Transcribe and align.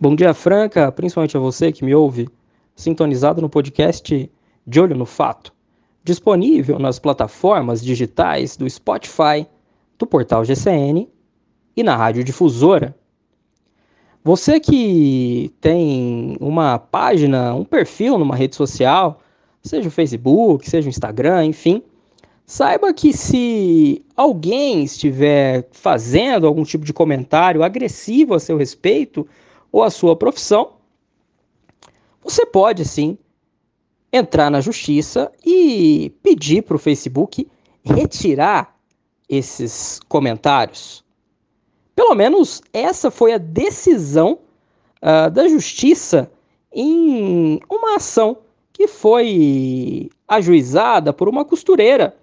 Bom 0.00 0.14
dia, 0.14 0.32
Franca, 0.32 0.92
principalmente 0.92 1.36
a 1.36 1.40
você 1.40 1.72
que 1.72 1.84
me 1.84 1.92
ouve, 1.92 2.28
sintonizado 2.76 3.42
no 3.42 3.48
podcast 3.48 4.30
De 4.64 4.80
Olho 4.80 4.94
no 4.94 5.04
Fato, 5.04 5.52
disponível 6.04 6.78
nas 6.78 7.00
plataformas 7.00 7.82
digitais 7.82 8.56
do 8.56 8.70
Spotify, 8.70 9.44
do 9.98 10.06
portal 10.06 10.44
GCN 10.44 11.08
e 11.76 11.82
na 11.82 11.96
Rádio 11.96 12.22
Difusora. 12.22 12.94
Você 14.22 14.60
que 14.60 15.52
tem 15.60 16.36
uma 16.40 16.78
página, 16.78 17.52
um 17.52 17.64
perfil 17.64 18.18
numa 18.18 18.36
rede 18.36 18.54
social, 18.54 19.20
seja 19.64 19.88
o 19.88 19.90
Facebook, 19.90 20.70
seja 20.70 20.86
o 20.86 20.90
Instagram, 20.90 21.46
enfim, 21.46 21.82
saiba 22.46 22.94
que 22.94 23.12
se 23.12 24.06
alguém 24.16 24.84
estiver 24.84 25.66
fazendo 25.72 26.46
algum 26.46 26.62
tipo 26.62 26.84
de 26.84 26.92
comentário 26.92 27.64
agressivo 27.64 28.34
a 28.34 28.38
seu 28.38 28.56
respeito, 28.56 29.26
ou 29.70 29.82
a 29.82 29.90
sua 29.90 30.16
profissão, 30.16 30.74
você 32.22 32.44
pode 32.44 32.84
sim 32.84 33.18
entrar 34.12 34.50
na 34.50 34.60
justiça 34.60 35.30
e 35.44 36.12
pedir 36.22 36.62
para 36.62 36.76
o 36.76 36.78
Facebook 36.78 37.48
retirar 37.84 38.76
esses 39.28 40.00
comentários. 40.08 41.04
Pelo 41.94 42.14
menos 42.14 42.62
essa 42.72 43.10
foi 43.10 43.32
a 43.32 43.38
decisão 43.38 44.38
uh, 45.02 45.30
da 45.30 45.48
justiça 45.48 46.30
em 46.72 47.60
uma 47.68 47.96
ação 47.96 48.38
que 48.72 48.86
foi 48.86 50.10
ajuizada 50.26 51.12
por 51.12 51.28
uma 51.28 51.44
costureira 51.44 52.16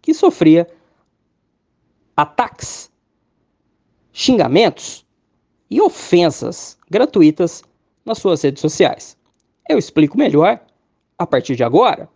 que 0.00 0.12
sofria 0.12 0.68
ataques, 2.16 2.90
xingamentos 4.12 5.06
e 5.72 5.80
ofensas 5.80 6.76
gratuitas 6.90 7.64
nas 8.04 8.18
suas 8.18 8.42
redes 8.42 8.60
sociais. 8.60 9.16
Eu 9.66 9.78
explico 9.78 10.18
melhor 10.18 10.60
a 11.16 11.26
partir 11.26 11.56
de 11.56 11.64
agora. 11.64 12.10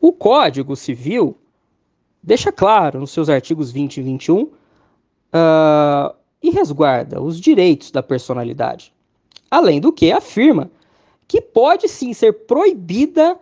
O 0.00 0.14
Código 0.14 0.74
Civil 0.74 1.36
deixa 2.22 2.50
claro 2.50 2.98
nos 2.98 3.10
seus 3.10 3.28
artigos 3.28 3.70
20 3.70 3.98
e 3.98 4.02
21 4.02 4.42
uh, 4.44 4.50
ah, 5.34 6.14
e 6.42 6.48
resguarda 6.48 7.20
os 7.20 7.38
direitos 7.38 7.90
da 7.90 8.02
personalidade. 8.02 8.90
Além 9.50 9.78
do 9.78 9.92
que, 9.92 10.10
afirma 10.10 10.70
que 11.28 11.42
pode 11.42 11.86
sim 11.86 12.14
ser 12.14 12.32
proibida 12.46 13.38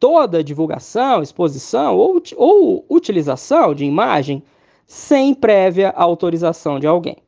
toda 0.00 0.42
divulgação, 0.42 1.22
exposição 1.22 1.96
ou, 1.96 2.20
ou 2.36 2.84
utilização 2.88 3.72
de 3.72 3.84
imagem 3.84 4.42
sem 4.84 5.32
prévia 5.32 5.90
autorização 5.90 6.80
de 6.80 6.88
alguém 6.88 7.21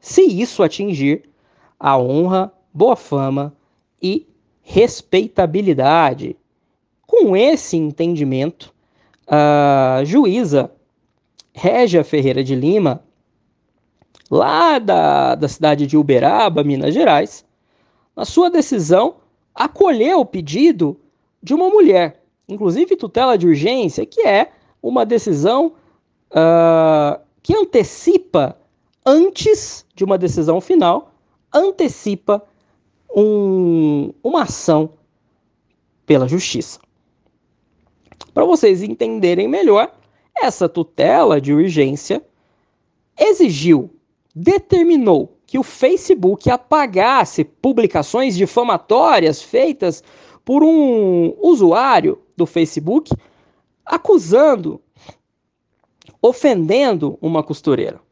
se 0.00 0.22
isso 0.22 0.62
atingir 0.62 1.28
a 1.78 1.98
honra, 1.98 2.52
boa 2.72 2.96
fama 2.96 3.54
e 4.02 4.26
respeitabilidade. 4.62 6.36
Com 7.06 7.36
esse 7.36 7.76
entendimento, 7.76 8.72
a 9.26 10.02
juíza 10.04 10.70
Régia 11.54 12.04
Ferreira 12.04 12.44
de 12.44 12.54
Lima, 12.54 13.02
lá 14.30 14.78
da, 14.78 15.34
da 15.34 15.48
cidade 15.48 15.86
de 15.86 15.96
Uberaba, 15.96 16.62
Minas 16.62 16.94
Gerais, 16.94 17.44
na 18.14 18.24
sua 18.24 18.50
decisão, 18.50 19.16
acolheu 19.54 20.20
o 20.20 20.26
pedido 20.26 21.00
de 21.42 21.54
uma 21.54 21.68
mulher, 21.68 22.22
inclusive 22.48 22.96
tutela 22.96 23.36
de 23.36 23.46
urgência, 23.46 24.04
que 24.06 24.20
é 24.26 24.52
uma 24.82 25.04
decisão 25.04 25.72
uh, 26.30 27.20
que 27.42 27.56
antecipa 27.56 28.56
antes 29.08 29.86
de 29.94 30.04
uma 30.04 30.18
decisão 30.18 30.60
final, 30.60 31.14
antecipa 31.52 32.44
um, 33.16 34.12
uma 34.22 34.42
ação 34.42 34.90
pela 36.04 36.28
justiça. 36.28 36.78
Para 38.34 38.44
vocês 38.44 38.82
entenderem 38.82 39.48
melhor, 39.48 39.90
essa 40.36 40.68
tutela 40.68 41.40
de 41.40 41.54
urgência 41.54 42.22
exigiu, 43.18 43.90
determinou 44.34 45.38
que 45.46 45.58
o 45.58 45.62
Facebook 45.62 46.50
apagasse 46.50 47.44
publicações 47.44 48.36
difamatórias 48.36 49.40
feitas 49.40 50.04
por 50.44 50.62
um 50.62 51.34
usuário 51.40 52.20
do 52.36 52.44
Facebook 52.44 53.10
acusando, 53.86 54.82
ofendendo 56.20 57.18
uma 57.22 57.42
costureira. 57.42 58.06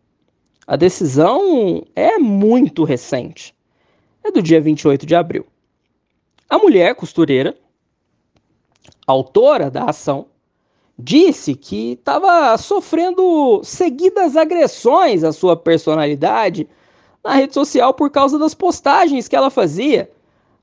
A 0.67 0.75
decisão 0.75 1.85
é 1.95 2.19
muito 2.19 2.83
recente. 2.83 3.55
É 4.25 4.33
do 4.33 4.43
dia 4.43 4.61
28 4.61 5.07
de 5.07 5.15
abril. 5.15 5.47
A 6.51 6.59
mulher 6.59 6.95
costureira, 6.97 7.57
autora 9.07 9.71
da 9.71 9.85
ação, 9.85 10.27
disse 10.99 11.55
que 11.55 11.93
estava 11.93 12.57
sofrendo 12.59 13.61
seguidas 13.63 14.37
agressões 14.37 15.23
à 15.23 15.33
sua 15.33 15.57
personalidade 15.57 16.69
na 17.23 17.35
rede 17.35 17.55
social 17.55 17.95
por 17.95 18.11
causa 18.11 18.37
das 18.37 18.55
postagens 18.55 19.29
que 19.29 19.37
ela 19.37 19.51
fazia, 19.51 20.11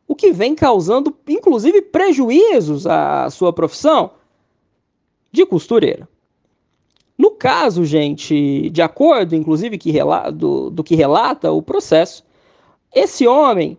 o 0.06 0.16
que 0.16 0.31
vem 0.31 0.53
causando 0.53 1.16
inclusive 1.28 1.81
prejuízos 1.81 2.85
à 2.85 3.30
sua 3.30 3.53
profissão 3.53 4.12
de 5.31 5.46
costureira. 5.46 6.09
No 7.18 7.31
caso, 7.31 7.85
gente, 7.85 8.69
de 8.69 8.81
acordo, 8.81 9.35
inclusive, 9.35 9.78
que 9.78 9.94
do, 10.34 10.69
do 10.69 10.84
que 10.84 10.96
relata 10.96 11.51
o 11.51 11.62
processo, 11.62 12.24
esse 12.94 13.28
homem 13.28 13.78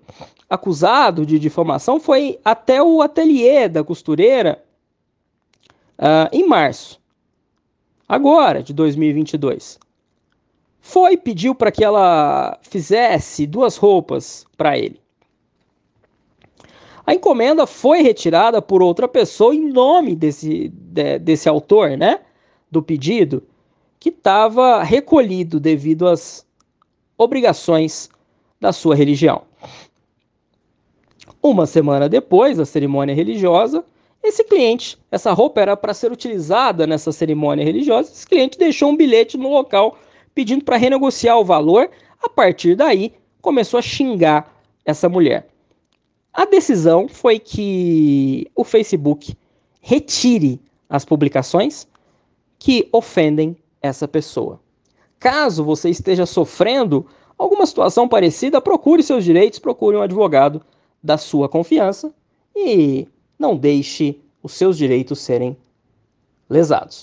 acusado 0.49 1.27
de 1.27 1.39
difamação 1.39 1.99
foi 1.99 2.39
até 2.45 2.83
o 2.83 3.03
ateliê 3.03 3.69
da 3.69 3.83
costureira 3.83 4.63
uh, 5.99 6.29
em 6.33 6.47
março, 6.47 7.01
agora 8.09 8.63
de 8.63 8.73
2022. 8.73 9.79
Foi 10.81 11.17
pediu 11.17 11.55
para 11.55 11.73
que 11.73 11.83
ela 11.83 12.59
fizesse 12.63 13.47
duas 13.47 13.77
roupas 13.77 14.45
para 14.57 14.79
ele. 14.79 15.01
A 17.07 17.15
encomenda 17.15 17.67
foi 17.67 18.03
retirada 18.03 18.63
por 18.63 18.83
outra 18.83 19.07
pessoa 19.09 19.55
em 19.55 19.71
nome 19.71 20.15
desse, 20.15 20.69
de, 20.69 21.19
desse 21.19 21.49
autor, 21.49 21.97
né? 21.97 22.21
Do 22.75 22.83
pedido 22.83 23.43
que 24.01 24.09
estava 24.09 24.83
recolhido 24.83 25.61
devido 25.61 26.07
às 26.09 26.45
obrigações 27.17 28.11
da 28.61 28.73
sua 28.73 28.97
religião. 28.97 29.43
Uma 31.41 31.67
semana 31.67 32.09
depois 32.09 32.57
da 32.57 32.67
cerimônia 32.67 33.15
religiosa, 33.15 33.85
esse 34.23 34.43
cliente, 34.43 34.99
essa 35.11 35.33
roupa 35.33 35.61
era 35.61 35.77
para 35.77 35.95
ser 35.95 36.11
utilizada 36.11 36.87
nessa 36.87 37.13
cerimônia 37.13 37.65
religiosa, 37.65 38.11
esse 38.11 38.27
cliente 38.27 38.59
deixou 38.59 38.91
um 38.91 38.97
bilhete 38.97 39.39
no 39.39 39.51
local 39.51 39.97
pedindo 40.35 40.65
para 40.65 40.77
renegociar 40.77 41.39
o 41.39 41.45
valor. 41.45 41.89
A 42.23 42.29
partir 42.29 42.75
daí, 42.75 43.13
começou 43.41 43.79
a 43.79 43.83
xingar 43.83 44.53
essa 44.85 45.09
mulher. 45.09 45.47
A 46.33 46.45
decisão 46.45 47.07
foi 47.07 47.39
que 47.39 48.51
o 48.57 48.65
Facebook 48.65 49.37
retire 49.81 50.61
as 50.89 51.05
publicações 51.05 51.87
que 52.65 52.89
ofendem 52.91 53.55
essa 53.83 54.09
pessoa. 54.09 54.59
Caso 55.21 55.63
você 55.63 55.91
esteja 55.91 56.25
sofrendo 56.25 57.07
alguma 57.37 57.67
situação 57.67 58.09
parecida, 58.09 58.59
procure 58.59 59.03
seus 59.03 59.23
direitos, 59.23 59.59
procure 59.59 59.99
um 59.99 60.01
advogado 60.01 60.63
da 61.03 61.19
sua 61.19 61.47
confiança 61.47 62.11
e 62.57 63.07
não 63.39 63.55
deixe 63.55 64.19
os 64.43 64.53
seus 64.55 64.79
direitos 64.79 65.19
serem 65.19 65.55
lesados. 66.49 67.03